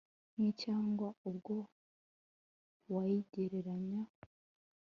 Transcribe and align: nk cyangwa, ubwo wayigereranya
nk 0.35 0.47
cyangwa, 0.61 1.07
ubwo 1.29 1.55
wayigereranya 2.93 4.03